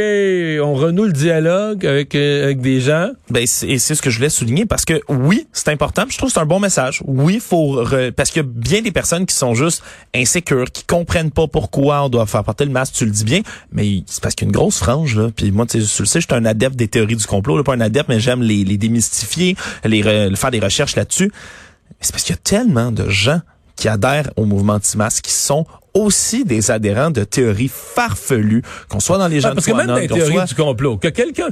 on 0.63 0.75
renoue 0.75 1.05
le 1.05 1.13
dialogue 1.13 1.85
avec, 1.87 2.15
euh, 2.15 2.45
avec 2.45 2.61
des 2.61 2.81
gens. 2.81 3.11
ben, 3.31 3.45
c'est, 3.47 3.69
et 3.69 3.79
c'est 3.79 3.95
ce 3.95 4.03
que 4.03 4.11
je 4.11 4.19
voulais 4.19 4.31
souligner 4.31 4.67
parce 4.67 4.85
que 4.85 5.01
oui, 5.09 5.47
c'est 5.53 5.69
important, 5.69 6.05
je 6.09 6.17
trouve 6.17 6.29
que 6.31 6.35
c'est 6.35 6.41
un 6.41 6.47
bon 6.47 6.61
message. 6.61 7.03
Oui, 7.07 7.41
faut, 7.45 7.85
re- 7.85 8.13
parce 8.13 8.31
qu'il 8.31 8.43
y 8.43 8.45
a 8.45 8.49
bien 8.49 8.83
des 8.83 8.93
personnes 8.93 9.27
qui 9.27 9.35
sont 9.35 9.55
juste 9.55 9.83
insécures, 10.15 10.71
qui 10.73 10.85
comprennent 10.85 11.31
pas 11.33 11.47
pourquoi 11.49 12.03
on 12.05 12.09
doit 12.09 12.27
faire 12.27 12.45
porter 12.45 12.65
le 12.65 12.71
masque, 12.71 12.95
tu 12.95 13.05
le 13.05 13.11
dis 13.11 13.25
bien, 13.25 13.41
mais 13.73 14.03
c'est 14.07 14.23
parce 14.23 14.35
qu'il 14.35 14.47
y 14.47 14.49
a 14.49 14.51
une 14.51 14.57
grosse 14.57 14.79
frange, 14.79 15.17
là. 15.17 15.31
Puis 15.35 15.51
moi, 15.51 15.67
tu 15.67 15.81
sais, 15.81 15.87
tu 15.97 16.03
le 16.03 16.07
sais, 16.07 16.21
je 16.21 16.27
suis 16.27 16.35
un 16.37 16.45
adepte 16.45 16.77
des 16.77 16.89
théories 16.89 17.17
du 17.17 17.27
complot, 17.27 17.57
là, 17.57 17.65
pas 17.65 17.75
un 17.75 17.81
adepte, 17.81 18.09
mais 18.09 18.21
j'aime 18.21 18.43
les, 18.43 18.65
les 18.65 18.77
démystifier, 18.77 19.57
les, 19.85 20.03
re- 20.03 20.37
faire 20.37 20.51
des 20.51 20.61
recherches 20.61 20.95
là-dessus. 20.97 21.16
Mais 21.25 21.97
c'est 22.01 22.13
parce 22.13 22.25
qu'il 22.25 22.35
y 22.35 22.39
a 22.39 22.43
tellement 22.43 22.93
de 22.93 23.09
gens 23.09 23.41
qui 23.77 23.89
adhèrent 23.89 24.31
au 24.37 24.45
mouvement 24.45 24.75
anti-masque 24.75 25.25
qui 25.25 25.33
sont 25.33 25.67
aussi 25.95 26.45
des 26.45 26.71
adhérents 26.71 27.11
de 27.11 27.25
théories 27.25 27.71
farfelues, 27.73 28.63
qu'on 28.89 29.01
soit 29.01 29.17
dans 29.17 29.29
les 29.29 29.41
gens 29.41 29.49
Ah, 29.53 29.55
parce 29.55 29.67
que 29.67 29.73
même 29.73 29.87
dans 29.87 29.97
les 29.97 30.09
théories 30.09 30.45
du 30.47 30.55
complot, 30.55 30.99
que 30.99 31.09
quelqu'un, 31.09 31.49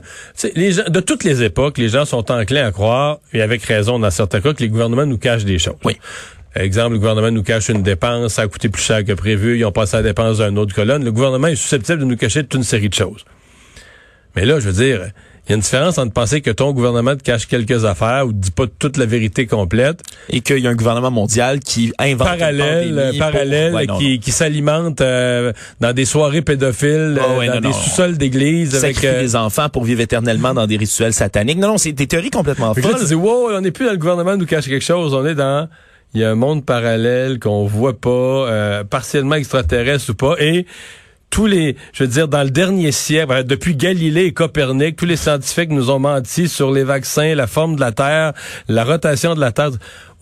les 0.54 0.72
gens, 0.72 0.84
de 0.86 1.00
toutes 1.00 1.24
les 1.24 1.42
époques, 1.42 1.78
les 1.78 1.88
gens 1.88 2.04
sont 2.04 2.30
enclins 2.30 2.66
à 2.66 2.72
croire, 2.72 3.20
et 3.32 3.40
avec 3.40 3.62
raison 3.64 3.98
dans 3.98 4.10
certains 4.10 4.42
cas, 4.42 4.52
que 4.52 4.60
les 4.60 4.68
gouvernements 4.68 5.06
nous 5.06 5.18
cachent 5.18 5.46
des 5.46 5.58
choses. 5.58 5.76
Oui. 5.84 5.96
Exemple, 6.56 6.92
le 6.92 6.98
gouvernement 6.98 7.30
nous 7.30 7.42
cache 7.42 7.68
une 7.68 7.82
dépense, 7.82 8.34
ça 8.34 8.42
a 8.42 8.48
coûté 8.48 8.68
plus 8.68 8.82
cher 8.82 9.04
que 9.04 9.12
prévu, 9.12 9.58
ils 9.58 9.64
ont 9.64 9.72
passé 9.72 9.96
la 9.96 10.02
dépense 10.02 10.38
d'une 10.38 10.58
autre 10.58 10.74
colonne. 10.74 11.04
Le 11.04 11.10
gouvernement 11.10 11.48
est 11.48 11.56
susceptible 11.56 11.98
de 11.98 12.04
nous 12.04 12.16
cacher 12.16 12.42
toute 12.42 12.54
une 12.54 12.64
série 12.64 12.88
de 12.88 12.94
choses. 12.94 13.24
Mais 14.36 14.44
là, 14.44 14.60
je 14.60 14.68
veux 14.68 14.84
dire, 14.84 15.10
il 15.46 15.50
y 15.50 15.52
a 15.52 15.56
une 15.56 15.60
différence 15.62 15.98
entre 15.98 16.12
penser 16.12 16.40
que 16.40 16.50
ton 16.50 16.72
gouvernement 16.72 17.14
te 17.16 17.22
cache 17.22 17.46
quelques 17.46 17.84
affaires 17.84 18.26
ou 18.26 18.32
te 18.32 18.38
dit 18.38 18.50
pas 18.50 18.64
toute 18.78 18.96
la 18.96 19.04
vérité 19.04 19.46
complète, 19.46 20.00
et 20.30 20.40
qu'il 20.40 20.58
y 20.60 20.66
a 20.66 20.70
un 20.70 20.74
gouvernement 20.74 21.10
mondial 21.10 21.60
qui 21.60 21.92
invente 21.98 22.28
une 22.28 22.38
parallèle, 22.38 23.08
pour- 23.10 23.18
parallèle, 23.18 23.74
Ouais, 23.74 23.86
non, 23.86 23.98
qui, 23.98 24.18
qui 24.20 24.30
s'alimente 24.32 25.00
euh, 25.02 25.52
dans 25.80 25.92
des 25.92 26.06
soirées 26.06 26.40
pédophiles, 26.42 27.18
Ah 27.20 27.32
euh, 27.32 27.38
ouais, 27.38 27.46
dans 27.48 27.54
non, 27.60 27.68
des 27.68 27.72
sous-sols 27.74 28.16
d'église, 28.16 28.74
avec. 28.76 29.04
Euh, 29.04 29.20
des 29.20 29.36
enfants 29.36 29.68
pour 29.68 29.84
vivre 29.84 30.00
éternellement 30.00 30.54
dans 30.54 30.66
des 30.66 30.76
rituels 30.78 31.12
sataniques. 31.12 31.58
Non, 31.58 31.68
non, 31.68 31.78
c'est 31.78 31.92
des 31.92 32.06
théories 32.06 32.30
complètement 32.30 32.72
là, 32.74 32.82
folles. 32.82 32.96
tu 32.98 33.04
dis, 33.04 33.14
wow, 33.14 33.50
on 33.52 33.60
n'est 33.60 33.70
plus 33.70 33.84
dans 33.84 33.92
le 33.92 33.98
gouvernement 33.98 34.36
nous 34.36 34.46
cache 34.46 34.64
quelque 34.66 34.82
chose. 34.84 35.12
On 35.12 35.26
est 35.26 35.34
dans, 35.34 35.68
il 36.14 36.20
y 36.20 36.24
a 36.24 36.30
un 36.30 36.34
monde 36.36 36.64
parallèle 36.64 37.38
qu'on 37.38 37.66
voit 37.66 37.98
pas, 38.00 38.08
euh, 38.10 38.84
partiellement 38.84 39.34
extraterrestre 39.34 40.10
ou 40.10 40.14
pas. 40.14 40.36
Et 40.38 40.64
tous 41.34 41.46
les, 41.46 41.74
je 41.92 42.04
veux 42.04 42.08
dire, 42.08 42.28
dans 42.28 42.44
le 42.44 42.50
dernier 42.50 42.92
siècle, 42.92 43.42
depuis 43.42 43.74
Galilée 43.74 44.26
et 44.26 44.32
Copernic, 44.32 44.94
tous 44.94 45.04
les 45.04 45.16
scientifiques 45.16 45.70
nous 45.70 45.90
ont 45.90 45.98
menti 45.98 46.48
sur 46.48 46.70
les 46.70 46.84
vaccins, 46.84 47.34
la 47.34 47.48
forme 47.48 47.74
de 47.74 47.80
la 47.80 47.90
Terre, 47.90 48.34
la 48.68 48.84
rotation 48.84 49.34
de 49.34 49.40
la 49.40 49.50
Terre. 49.50 49.70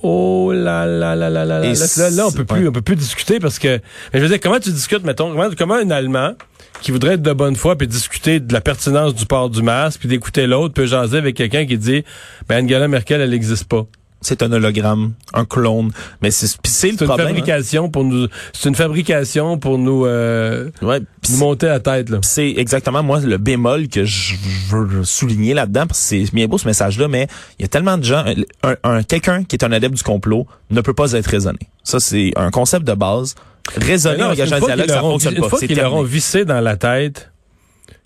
Oh 0.02 0.52
là 0.54 0.86
là 0.86 1.14
là 1.14 1.28
là 1.28 1.44
là 1.44 1.60
là. 1.60 1.72
Là, 1.74 2.10
là, 2.10 2.26
on 2.26 2.32
peut 2.32 2.46
plus, 2.46 2.66
on 2.66 2.72
peut 2.72 2.80
plus 2.80 2.96
discuter 2.96 3.40
parce 3.40 3.58
que, 3.58 3.78
mais 4.12 4.20
je 4.20 4.20
veux 4.20 4.28
dire, 4.28 4.40
comment 4.40 4.58
tu 4.58 4.70
discutes, 4.70 5.04
mettons, 5.04 5.30
comment, 5.32 5.50
comment 5.56 5.74
un 5.74 5.90
Allemand 5.90 6.32
qui 6.80 6.92
voudrait 6.92 7.14
être 7.14 7.22
de 7.22 7.32
bonne 7.34 7.56
foi 7.56 7.76
puis 7.76 7.86
discuter 7.86 8.40
de 8.40 8.50
la 8.50 8.62
pertinence 8.62 9.14
du 9.14 9.26
port 9.26 9.50
du 9.50 9.60
masque 9.60 10.00
puis 10.00 10.08
d'écouter 10.08 10.46
l'autre 10.46 10.72
peut 10.72 10.86
jaser 10.86 11.18
avec 11.18 11.36
quelqu'un 11.36 11.66
qui 11.66 11.76
dit, 11.76 12.04
ben 12.48 12.64
Angela 12.64 12.88
Merkel, 12.88 13.20
elle 13.20 13.30
n'existe 13.30 13.66
pas. 13.66 13.84
C'est 14.22 14.42
un 14.42 14.50
hologramme, 14.52 15.12
un 15.34 15.44
clone. 15.44 15.90
Mais 16.22 16.30
c'est 16.30 16.46
c'est 16.46 16.56
le 16.56 16.58
C'est 16.64 16.88
une 16.90 16.96
problème. 17.06 17.26
hein. 17.26 17.30
fabrication 17.30 17.90
pour 17.90 18.04
nous, 18.04 18.28
c'est 18.52 18.68
une 18.68 18.74
fabrication 18.74 19.58
pour 19.58 19.78
nous, 19.78 20.06
euh, 20.06 20.70
Ouais, 20.80 21.00
nous 21.30 21.36
monter 21.38 21.66
à 21.66 21.72
la 21.74 21.80
tête 21.80 22.08
là. 22.08 22.18
c'est 22.22 22.50
exactement 22.56 23.02
moi 23.02 23.20
le 23.20 23.36
bémol 23.36 23.88
que 23.88 24.04
je 24.04 24.34
veux 24.70 25.04
souligner 25.04 25.54
là-dedans 25.54 25.86
parce 25.86 26.00
que 26.00 26.24
c'est 26.24 26.32
bien 26.34 26.46
beau 26.46 26.56
ce 26.56 26.66
message-là, 26.66 27.08
mais 27.08 27.26
il 27.58 27.62
y 27.62 27.64
a 27.64 27.68
tellement 27.68 27.98
de 27.98 28.04
gens, 28.04 28.24
un, 28.62 28.76
un- 28.84 29.02
quelqu'un 29.02 29.44
qui 29.44 29.56
est 29.56 29.64
un 29.64 29.72
adepte 29.72 29.94
du 29.96 30.02
complot 30.02 30.46
ne 30.70 30.80
peut 30.80 30.94
pas 30.94 31.12
être 31.12 31.26
raisonné. 31.26 31.58
Ça 31.82 32.00
c'est 32.00 32.32
un 32.36 32.50
concept 32.50 32.86
de 32.86 32.94
base. 32.94 33.34
Raisonner, 33.76 34.22
engager 34.24 34.54
un 34.54 34.60
dialogue, 34.60 34.88
ça 34.88 35.00
fonctionne 35.00 35.34
Une 35.36 35.40
pas. 35.42 35.48
fois 35.48 35.58
qu'ils 35.60 35.76
leur 35.76 35.94
ont 35.94 36.02
vissé 36.02 36.44
dans 36.44 36.60
la 36.60 36.76
tête 36.76 37.30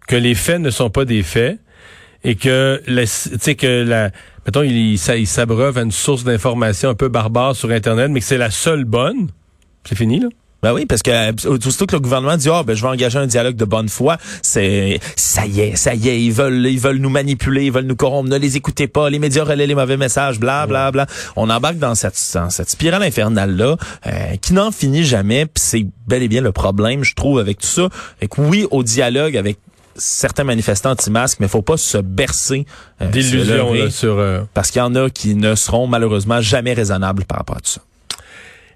que 0.06 0.16
les 0.16 0.34
faits 0.34 0.60
ne 0.60 0.70
sont 0.70 0.90
pas 0.90 1.04
des 1.04 1.22
faits 1.22 1.58
et 2.24 2.34
que, 2.36 2.82
tu 2.86 3.06
sais 3.40 3.54
que 3.54 3.82
la, 3.82 4.10
mettons, 4.46 4.62
ils 4.62 4.98
ça- 4.98 5.16
ils 5.16 5.26
s'abreuvent 5.26 5.76
à 5.78 5.82
une 5.82 5.92
source 5.92 6.24
d'information 6.24 6.88
un 6.90 6.94
peu 6.94 7.08
barbare 7.08 7.54
sur 7.56 7.70
Internet, 7.70 8.10
mais 8.10 8.20
que 8.20 8.26
c'est 8.26 8.38
la 8.38 8.50
seule 8.50 8.84
bonne, 8.84 9.28
c'est 9.84 9.96
fini 9.96 10.20
là. 10.20 10.28
Ben 10.62 10.72
oui, 10.72 10.86
parce 10.86 11.02
que 11.02 11.10
euh, 11.10 11.58
aussitôt 11.64 11.84
que 11.86 11.94
le 11.94 12.00
gouvernement 12.00 12.36
dit 12.36 12.48
ah 12.50 12.62
ben 12.66 12.74
je 12.74 12.82
vais 12.82 12.88
engager 12.88 13.18
un 13.18 13.26
dialogue 13.26 13.56
de 13.56 13.66
bonne 13.66 13.90
foi, 13.90 14.16
c'est 14.42 14.98
ça 15.14 15.46
y 15.46 15.60
est, 15.60 15.76
ça 15.76 15.94
y 15.94 16.08
est, 16.08 16.20
ils 16.20 16.32
veulent 16.32 16.66
ils 16.66 16.80
veulent 16.80 16.96
nous 16.96 17.10
manipuler, 17.10 17.66
ils 17.66 17.70
veulent 17.72 17.84
nous 17.84 17.94
corrompre, 17.94 18.30
ne 18.30 18.38
les 18.38 18.56
écoutez 18.56 18.88
pas, 18.88 19.10
les 19.10 19.18
médias 19.18 19.44
relaient 19.44 19.66
les 19.66 19.74
mauvais 19.74 19.98
messages, 19.98 20.40
bla 20.40 20.66
bla 20.66 20.90
bla. 20.90 21.06
On 21.36 21.50
embarque 21.50 21.76
dans 21.78 21.94
cette 21.94 22.18
dans 22.34 22.48
cette 22.50 22.70
spirale 22.70 23.02
infernale 23.02 23.54
là 23.54 23.76
qui 24.40 24.54
n'en 24.54 24.72
finit 24.72 25.04
jamais, 25.04 25.44
puis 25.44 25.62
c'est 25.62 25.86
bel 26.08 26.22
et 26.22 26.28
bien 26.28 26.40
le 26.40 26.52
problème 26.52 27.04
je 27.04 27.14
trouve 27.14 27.38
avec 27.38 27.58
tout 27.58 27.66
ça. 27.68 27.88
Fait 28.18 28.26
que 28.26 28.40
oui 28.40 28.66
au 28.70 28.82
dialogue 28.82 29.36
avec 29.36 29.58
certains 29.98 30.44
manifestants 30.44 30.90
anti-masques, 30.90 31.38
mais 31.40 31.48
faut 31.48 31.62
pas 31.62 31.76
se 31.76 31.98
bercer 31.98 32.66
euh, 33.00 33.08
D'illusions 33.08 33.90
sur. 33.90 34.18
euh, 34.18 34.42
parce 34.54 34.70
qu'il 34.70 34.80
y 34.80 34.82
en 34.82 34.94
a 34.94 35.10
qui 35.10 35.34
ne 35.34 35.54
seront 35.54 35.86
malheureusement 35.86 36.40
jamais 36.40 36.72
raisonnables 36.74 37.24
par 37.24 37.38
rapport 37.38 37.56
à 37.56 37.60
tout 37.60 37.70
ça. 37.70 37.80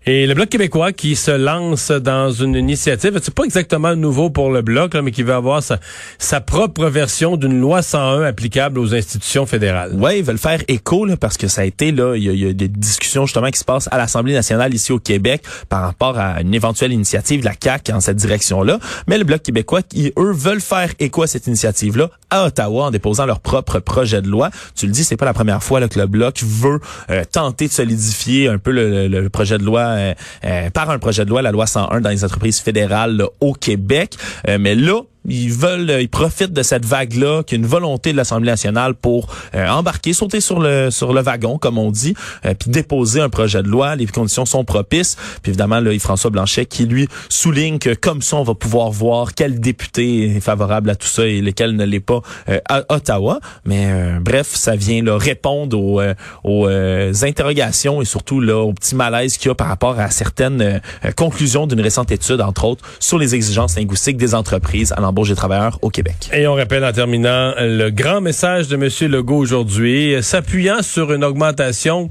Et 0.06 0.26
le 0.26 0.32
Bloc 0.32 0.48
québécois 0.48 0.92
qui 0.92 1.14
se 1.14 1.30
lance 1.30 1.90
dans 1.90 2.30
une 2.30 2.54
initiative, 2.54 3.20
c'est 3.22 3.34
pas 3.34 3.44
exactement 3.44 3.94
nouveau 3.94 4.30
pour 4.30 4.50
le 4.50 4.62
Bloc, 4.62 4.94
là, 4.94 5.02
mais 5.02 5.10
qui 5.10 5.22
veut 5.22 5.34
avoir 5.34 5.62
sa, 5.62 6.40
propre 6.40 6.86
version 6.86 7.36
d'une 7.36 7.60
loi 7.60 7.82
101 7.82 8.22
applicable 8.22 8.78
aux 8.78 8.94
institutions 8.94 9.44
fédérales. 9.44 9.92
Ouais, 9.94 10.18
ils 10.18 10.24
veulent 10.24 10.38
faire 10.38 10.62
écho 10.68 11.04
là, 11.04 11.18
parce 11.18 11.36
que 11.36 11.48
ça 11.48 11.60
a 11.60 11.64
été 11.66 11.92
là, 11.92 12.16
il 12.16 12.22
y, 12.22 12.46
a- 12.48 12.52
des 12.54 12.68
discussions 12.68 13.26
justement 13.26 13.50
qui 13.50 13.58
se 13.58 13.64
passent 13.64 13.88
à 13.92 13.98
l'Assemblée 13.98 14.32
nationale 14.32 14.72
ici 14.72 14.90
au 14.90 14.98
Québec 14.98 15.42
par 15.68 15.82
rapport 15.82 16.18
à 16.18 16.40
une 16.40 16.54
éventuelle 16.54 16.92
initiative 16.92 17.40
de 17.40 17.44
la 17.44 17.54
CAQ 17.62 17.92
en 17.92 18.00
cette 18.00 18.16
direction-là. 18.16 18.78
Mais 19.06 19.18
le 19.18 19.24
Bloc 19.24 19.42
québécois, 19.42 19.82
qui, 19.82 20.14
eux, 20.18 20.32
veulent 20.32 20.62
faire 20.62 20.88
écho 20.98 21.24
à 21.24 21.26
cette 21.26 21.46
initiative-là 21.46 22.08
à 22.30 22.46
Ottawa 22.46 22.86
en 22.86 22.90
déposant 22.90 23.26
leur 23.26 23.40
propre 23.40 23.80
projet 23.80 24.22
de 24.22 24.28
loi. 24.28 24.50
Tu 24.74 24.86
le 24.86 24.92
dis, 24.92 25.04
c'est 25.04 25.16
pas 25.18 25.26
la 25.26 25.34
première 25.34 25.62
fois 25.62 25.86
que 25.88 25.98
le 25.98 26.06
Bloc 26.06 26.42
veut 26.42 26.80
euh, 27.10 27.22
tenter 27.30 27.66
de 27.68 27.72
solidifier 27.72 28.48
un 28.48 28.56
peu 28.56 28.70
le 28.70 29.28
projet 29.28 29.58
de 29.58 29.64
loi 29.64 29.89
euh, 29.90 30.14
euh, 30.44 30.70
par 30.70 30.90
un 30.90 30.98
projet 30.98 31.24
de 31.24 31.30
loi, 31.30 31.42
la 31.42 31.52
loi 31.52 31.66
101 31.66 32.00
dans 32.00 32.10
les 32.10 32.24
entreprises 32.24 32.60
fédérales 32.60 33.22
au 33.40 33.52
Québec. 33.52 34.16
Euh, 34.48 34.58
mais 34.58 34.74
là, 34.74 35.02
ils 35.26 35.52
veulent, 35.52 35.98
ils 36.00 36.08
profitent 36.08 36.52
de 36.52 36.62
cette 36.62 36.84
vague-là, 36.84 37.42
qui 37.42 37.54
est 37.54 37.58
une 37.58 37.66
volonté 37.66 38.12
de 38.12 38.16
l'Assemblée 38.16 38.50
nationale 38.50 38.94
pour 38.94 39.28
euh, 39.54 39.68
embarquer, 39.68 40.12
sauter 40.12 40.40
sur 40.40 40.60
le 40.60 40.90
sur 40.90 41.12
le 41.12 41.20
wagon, 41.20 41.58
comme 41.58 41.78
on 41.78 41.90
dit, 41.90 42.14
euh, 42.44 42.54
puis 42.58 42.70
déposer 42.70 43.20
un 43.20 43.28
projet 43.28 43.62
de 43.62 43.68
loi. 43.68 43.96
Les 43.96 44.06
conditions 44.06 44.46
sont 44.46 44.64
propices. 44.64 45.16
Puis 45.42 45.50
évidemment, 45.50 45.80
là, 45.80 45.92
Yves-François 45.92 46.30
Blanchet 46.30 46.66
qui 46.66 46.86
lui 46.86 47.08
souligne 47.28 47.78
que 47.78 47.94
comme 47.94 48.22
ça, 48.22 48.36
on 48.36 48.42
va 48.42 48.54
pouvoir 48.54 48.90
voir 48.90 49.34
quel 49.34 49.60
député 49.60 50.36
est 50.36 50.40
favorable 50.40 50.90
à 50.90 50.96
tout 50.96 51.06
ça 51.06 51.26
et 51.26 51.40
lequel 51.40 51.76
ne 51.76 51.84
l'est 51.84 52.00
pas 52.00 52.20
euh, 52.48 52.58
à 52.68 52.82
Ottawa. 52.88 53.40
Mais 53.64 53.86
euh, 53.86 54.18
bref, 54.20 54.48
ça 54.54 54.76
vient 54.76 55.02
là 55.02 55.16
répondre 55.18 55.78
aux, 55.78 56.00
euh, 56.00 56.14
aux 56.44 56.66
euh, 56.66 57.12
interrogations 57.22 58.02
et 58.02 58.04
surtout 58.04 58.40
là 58.40 58.58
au 58.58 58.72
petit 58.72 58.94
malaise 58.94 59.36
qu'il 59.36 59.48
y 59.48 59.52
a 59.52 59.54
par 59.54 59.68
rapport 59.68 59.98
à 59.98 60.10
certaines 60.10 60.80
conclusions 61.16 61.66
d'une 61.66 61.80
récente 61.80 62.10
étude, 62.10 62.40
entre 62.40 62.64
autres, 62.64 62.84
sur 62.98 63.18
les 63.18 63.34
exigences 63.34 63.76
linguistiques 63.76 64.16
des 64.16 64.34
entreprises 64.34 64.94
l'embauche 65.10 65.28
des 65.28 65.34
travailleurs 65.34 65.78
au 65.82 65.90
Québec. 65.90 66.30
Et 66.32 66.46
on 66.46 66.54
rappelle 66.54 66.84
en 66.84 66.92
terminant 66.92 67.52
le 67.58 67.90
grand 67.90 68.20
message 68.20 68.68
de 68.68 68.76
M. 68.76 69.10
Legault 69.10 69.38
aujourd'hui, 69.38 70.16
s'appuyant 70.22 70.82
sur 70.82 71.12
une 71.12 71.24
augmentation 71.24 72.10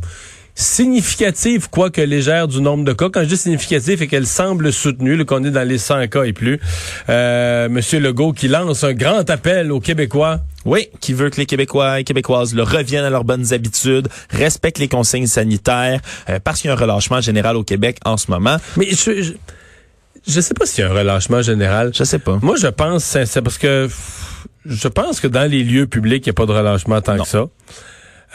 significative, 0.54 1.70
quoique 1.70 2.02
légère, 2.02 2.50
du 2.50 2.60
nombre 2.60 2.84
de 2.84 2.92
cas. 2.92 3.08
Quand 3.10 3.22
je 3.22 3.28
dis 3.28 3.38
significative, 3.38 4.00
c'est 4.00 4.08
qu'elle 4.08 4.28
semble 4.28 4.74
soutenue, 4.74 5.24
qu'on 5.24 5.46
est 5.46 5.52
dans 5.52 5.66
les 5.66 5.78
100 5.78 6.08
cas 6.08 6.24
et 6.24 6.34
plus. 6.34 6.60
Euh, 7.08 7.68
M. 7.68 7.80
Legault 8.02 8.34
qui 8.34 8.50
lance 8.50 8.84
un 8.84 8.94
grand 8.94 9.30
appel 9.30 9.72
aux 9.72 9.80
Québécois 9.80 10.42
Oui, 10.66 10.90
qui 11.00 11.14
veut 11.14 11.30
que 11.30 11.38
les 11.38 11.46
Québécois 11.46 12.02
et 12.02 12.04
Québécoises 12.04 12.54
le 12.54 12.64
reviennent 12.64 13.06
à 13.06 13.10
leurs 13.10 13.24
bonnes 13.24 13.54
habitudes, 13.54 14.10
respectent 14.32 14.80
les 14.80 14.90
consignes 14.90 15.28
sanitaires, 15.28 16.02
euh, 16.30 16.40
parce 16.44 16.60
qu'il 16.60 16.68
y 16.68 16.72
a 16.72 16.76
un 16.76 16.80
relâchement 16.80 17.22
général 17.22 17.56
au 17.56 17.64
Québec 17.64 17.98
en 18.04 18.18
ce 18.18 18.30
moment. 18.30 18.58
Mais 18.76 18.90
je, 18.90 19.22
je, 19.22 19.34
je 20.28 20.42
sais 20.42 20.54
pas 20.54 20.66
s'il 20.66 20.84
y 20.84 20.88
a 20.88 20.92
un 20.92 20.94
relâchement 20.94 21.42
général. 21.42 21.92
Je 21.94 22.04
sais 22.04 22.20
pas. 22.20 22.38
Moi, 22.42 22.56
je 22.60 22.68
pense, 22.68 23.04
c'est 23.04 23.42
parce 23.42 23.58
que 23.58 23.88
je 24.66 24.88
pense 24.88 25.20
que 25.20 25.28
dans 25.28 25.50
les 25.50 25.64
lieux 25.64 25.88
publics, 25.88 26.26
il 26.26 26.30
n'y 26.30 26.32
a 26.32 26.34
pas 26.34 26.46
de 26.46 26.52
relâchement 26.52 27.02
tant 27.02 27.16
Non. 27.16 27.24
que 27.24 27.30
ça. 27.30 27.46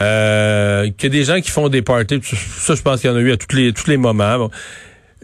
Euh, 0.01 0.89
que 0.97 1.07
des 1.07 1.23
gens 1.23 1.39
qui 1.39 1.51
font 1.51 1.69
des 1.69 1.81
parties, 1.81 2.19
ça, 2.59 2.75
je 2.75 2.81
pense 2.81 3.01
qu'il 3.01 3.09
y 3.09 3.13
en 3.13 3.15
a 3.15 3.19
eu 3.21 3.31
à 3.31 3.37
tous 3.37 3.55
les 3.55 3.71
tous 3.71 3.89
les 3.89 3.97
moments. 3.97 4.37
Bon. 4.37 4.51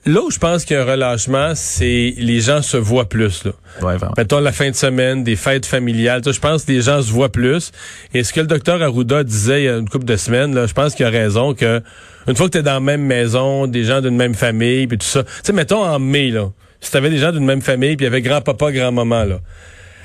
Là 0.05 0.21
où 0.21 0.31
je 0.31 0.39
pense 0.39 0.65
qu'il 0.65 0.75
y 0.75 0.79
a 0.79 0.83
un 0.83 0.85
relâchement, 0.85 1.51
c'est 1.55 2.15
les 2.17 2.39
gens 2.39 2.61
se 2.63 2.77
voient 2.77 3.07
plus. 3.09 3.43
Là. 3.43 3.51
Ouais, 3.81 3.97
vraiment. 3.97 4.13
Mettons 4.17 4.39
la 4.39 4.51
fin 4.51 4.69
de 4.71 4.75
semaine, 4.75 5.23
des 5.23 5.35
fêtes 5.35 5.65
familiales. 5.65 6.23
Ça, 6.23 6.31
je 6.31 6.39
pense 6.39 6.63
que 6.63 6.71
les 6.71 6.81
gens 6.81 7.01
se 7.03 7.11
voient 7.11 7.31
plus. 7.31 7.71
Et 8.13 8.23
ce 8.23 8.33
que 8.33 8.39
le 8.39 8.47
docteur 8.47 8.81
Arruda 8.81 9.23
disait 9.23 9.61
il 9.61 9.65
y 9.65 9.69
a 9.69 9.77
une 9.77 9.89
couple 9.89 10.05
de 10.05 10.15
semaines, 10.15 10.55
là, 10.55 10.65
je 10.65 10.73
pense 10.73 10.95
qu'il 10.95 11.05
a 11.05 11.09
raison 11.09 11.53
que 11.53 11.83
une 12.27 12.35
fois 12.35 12.47
que 12.47 12.51
tu 12.53 12.57
es 12.59 12.63
dans 12.63 12.73
la 12.73 12.79
même 12.79 13.01
maison, 13.03 13.67
des 13.67 13.83
gens 13.83 14.01
d'une 14.01 14.15
même 14.15 14.35
famille, 14.35 14.87
puis 14.87 14.97
tout 14.97 15.07
ça. 15.07 15.23
Tu 15.23 15.29
sais, 15.43 15.53
mettons 15.53 15.83
en 15.83 15.99
mai, 15.99 16.29
là, 16.29 16.51
si 16.79 16.91
t'avais 16.91 17.09
des 17.09 17.17
gens 17.17 17.31
d'une 17.31 17.45
même 17.45 17.61
famille, 17.61 17.95
puis 17.95 18.05
il 18.05 18.09
y 18.09 18.11
avait 18.11 18.21
grand-papa, 18.21 18.71
grand-maman, 18.71 19.25
là. 19.25 19.39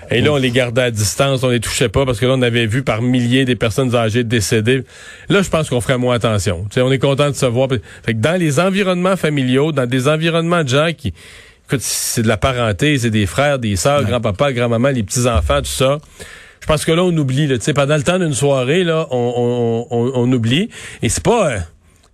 Et 0.09 0.21
là, 0.21 0.33
on 0.33 0.37
les 0.37 0.53
gardait 0.53 0.83
à 0.83 0.91
distance, 0.93 1.43
on 1.43 1.49
les 1.49 1.59
touchait 1.59 1.89
pas 1.89 2.07
parce 2.07 2.21
que 2.21 2.27
là, 2.27 2.35
on 2.37 2.43
avait 2.43 2.67
vu 2.67 2.85
par 2.85 3.03
milliers 3.03 3.45
des 3.45 3.57
personnes 3.57 3.93
âgées 3.97 4.23
décédées. 4.23 4.85
Là, 5.29 5.43
je 5.43 5.49
pense 5.51 5.69
qu'on 5.69 5.81
ferait 5.81 5.99
moins 5.99 6.15
attention. 6.15 6.65
Tu 6.71 6.75
sais, 6.75 6.81
on 6.81 6.93
est 6.93 7.01
content 7.01 7.29
de 7.29 7.35
se 7.35 7.45
voir. 7.47 7.69
Fait 8.05 8.15
que 8.15 8.19
dans 8.19 8.39
les 8.39 8.61
environnements 8.61 9.17
familiaux, 9.17 9.73
dans 9.73 9.87
des 9.87 10.07
environnements 10.07 10.63
de 10.63 10.69
gens 10.69 10.91
qui, 10.97 11.13
écoute, 11.67 11.81
c'est 11.81 12.23
de 12.23 12.29
la 12.29 12.37
parenté, 12.37 12.99
c'est 12.99 13.11
des 13.11 13.27
frères, 13.27 13.59
des 13.59 13.75
sœurs, 13.75 14.05
grand-papa, 14.05 14.53
grand-maman, 14.53 14.91
les 14.91 15.03
petits-enfants, 15.03 15.59
tout 15.59 15.65
ça. 15.65 15.99
Je 16.61 16.67
pense 16.69 16.85
que 16.85 16.93
là, 16.93 17.03
on 17.03 17.17
oublie. 17.17 17.49
Là, 17.49 17.59
Tu 17.59 17.65
sais, 17.65 17.75
pendant 17.75 17.97
le 17.97 18.05
temps 18.05 18.21
d'une 18.21 18.33
soirée, 18.35 18.85
là, 18.85 19.09
on, 19.11 19.87
on, 19.91 19.97
on, 19.97 20.13
on 20.15 20.33
oublie. 20.33 20.69
Et 21.03 21.09
c'est 21.09 21.25
pas... 21.25 21.51
euh, 21.51 21.59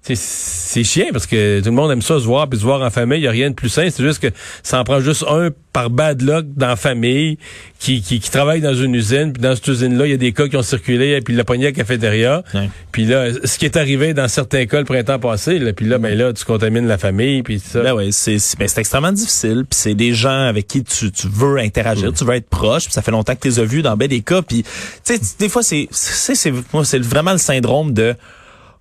c'est- 0.02 0.16
c'est 0.16 0.84
chiant 0.84 1.06
parce 1.12 1.26
que 1.26 1.60
tout 1.60 1.66
le 1.66 1.72
monde 1.76 1.90
aime 1.92 2.02
ça 2.02 2.18
se 2.18 2.24
voir 2.24 2.48
puis 2.48 2.58
se 2.58 2.64
voir 2.64 2.82
en 2.82 2.90
famille, 2.90 3.18
il 3.20 3.24
y 3.24 3.28
a 3.28 3.30
rien 3.30 3.50
de 3.50 3.54
plus 3.54 3.68
sain, 3.68 3.88
c'est 3.90 4.02
juste 4.02 4.20
que 4.20 4.28
ça 4.62 4.80
en 4.80 4.84
prend 4.84 5.00
juste 5.00 5.24
un 5.28 5.50
par 5.72 5.88
bad 5.88 6.20
luck 6.20 6.46
dans 6.54 6.66
la 6.68 6.76
famille 6.76 7.38
qui, 7.78 8.02
qui, 8.02 8.20
qui 8.20 8.30
travaille 8.30 8.60
dans 8.60 8.74
une 8.74 8.94
usine, 8.94 9.32
puis 9.32 9.42
dans 9.42 9.54
cette 9.54 9.66
usine-là, 9.68 10.06
il 10.06 10.10
y 10.10 10.14
a 10.14 10.18
des 10.18 10.32
cas 10.32 10.46
qui 10.48 10.56
ont 10.58 10.62
circulé, 10.62 11.18
puis 11.22 11.34
l'a 11.34 11.44
pogné 11.44 11.66
à 11.66 11.68
la 11.68 11.72
cafétéria. 11.72 12.42
Ouais. 12.52 12.68
Puis 12.90 13.06
là, 13.06 13.28
ce 13.44 13.56
qui 13.58 13.64
est 13.64 13.76
arrivé 13.78 14.12
dans 14.12 14.28
certains 14.28 14.66
cas 14.66 14.80
le 14.80 14.84
printemps 14.84 15.18
passé, 15.18 15.58
là, 15.58 15.72
puis 15.72 15.86
là, 15.86 15.96
ben 15.96 16.16
là, 16.16 16.32
tu 16.34 16.44
contamines 16.44 16.86
la 16.86 16.98
famille, 16.98 17.42
puis 17.42 17.58
ça. 17.58 17.80
Ben 17.82 17.94
ouais, 17.94 18.08
c'est 18.12 18.36
ben, 18.58 18.68
c'est 18.68 18.80
extrêmement 18.80 19.12
difficile, 19.12 19.64
puis 19.68 19.78
c'est 19.80 19.94
des 19.94 20.12
gens 20.12 20.46
avec 20.46 20.66
qui 20.66 20.84
tu, 20.84 21.10
tu 21.10 21.26
veux 21.32 21.56
interagir, 21.58 22.12
tu 22.12 22.24
veux 22.24 22.34
être 22.34 22.48
proche, 22.50 22.84
puis 22.84 22.92
ça 22.92 23.00
fait 23.00 23.10
longtemps 23.12 23.34
que 23.34 23.40
tu 23.40 23.48
les 23.48 23.58
as 23.60 23.64
vus 23.64 23.80
dans 23.82 23.96
ben 23.96 24.08
des 24.08 24.20
cas, 24.20 24.42
puis 24.42 24.64
tu 24.64 25.14
sais 25.16 25.20
des 25.38 25.48
fois 25.48 25.62
c'est 25.62 25.88
c'est 25.90 26.34
c'est 26.34 26.52
moi 26.74 26.84
c'est 26.84 26.98
vraiment 27.02 27.32
le 27.32 27.38
syndrome 27.38 27.94
de 27.94 28.14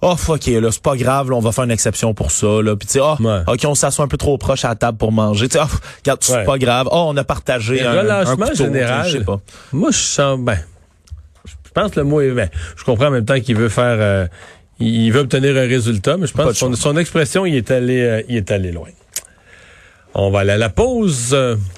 Oh, 0.03 0.15
ok, 0.29 0.47
là, 0.47 0.71
c'est 0.71 0.81
pas 0.81 0.95
grave, 0.95 1.29
là, 1.29 1.35
on 1.35 1.41
va 1.41 1.51
faire 1.51 1.63
une 1.63 1.71
exception 1.71 2.13
pour 2.15 2.31
ça, 2.31 2.47
là. 2.63 2.75
Puis, 2.75 2.87
tu 2.87 2.93
sais, 2.93 2.99
oh, 3.03 3.15
Ouais. 3.19 3.41
ok, 3.45 3.59
on 3.65 3.75
s'assoit 3.75 4.03
un 4.03 4.07
peu 4.07 4.17
trop 4.17 4.37
proche 4.39 4.65
à 4.65 4.69
la 4.69 4.75
table 4.75 4.97
pour 4.97 5.11
manger. 5.11 5.47
Tu 5.47 5.57
sais, 5.59 5.63
oh, 5.63 5.75
regarde, 6.03 6.23
c'est 6.23 6.37
Ouais. 6.37 6.43
pas 6.43 6.57
grave. 6.57 6.87
Oh, 6.91 7.05
on 7.09 7.17
a 7.17 7.23
partagé 7.23 7.75
Mais 7.75 7.81
un, 7.83 7.91
un 7.91 8.01
relâchement 8.01 8.35
couteau, 8.47 8.55
général. 8.55 9.07
Je 9.07 9.17
sais 9.19 9.23
pas. 9.23 9.39
Moi, 9.71 9.91
je 9.91 9.97
sens, 9.97 10.39
ben, 10.39 10.57
je 11.45 11.53
pense 11.73 11.91
que 11.91 11.99
le 11.99 12.05
mot 12.05 12.19
est, 12.19 12.31
ben, 12.31 12.49
je 12.75 12.83
comprends 12.83 13.07
en 13.07 13.11
même 13.11 13.25
temps 13.25 13.39
qu'il 13.39 13.55
veut 13.55 13.69
faire, 13.69 13.97
euh, 13.99 14.27
il 14.79 15.11
veut 15.11 15.19
obtenir 15.19 15.55
un 15.55 15.67
résultat, 15.67 16.17
mais 16.17 16.25
je 16.25 16.33
pense 16.33 16.59
que 16.59 16.75
son, 16.75 16.97
expression, 16.97 17.45
il 17.45 17.55
est 17.55 17.69
allé, 17.69 18.01
euh, 18.01 18.21
il 18.27 18.37
est 18.37 18.49
allé 18.49 18.71
loin. 18.71 18.89
On 20.15 20.31
va 20.31 20.39
aller 20.39 20.51
à 20.53 20.57
la 20.57 20.69
pause. 20.69 21.37